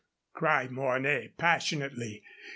[0.33, 2.23] cried Mornay, passionately.